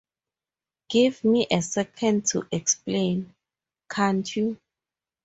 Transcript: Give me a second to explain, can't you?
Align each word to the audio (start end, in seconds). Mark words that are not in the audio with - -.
Give 0.89 1.23
me 1.25 1.45
a 1.51 1.61
second 1.61 2.25
to 2.29 2.47
explain, 2.51 3.35
can't 3.87 4.35
you? 4.35 4.59